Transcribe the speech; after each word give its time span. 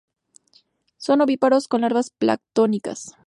Son 0.97 1.21
ovíparos 1.21 1.67
con 1.67 1.81
larvas 1.81 2.09
planctónicas. 2.09 3.11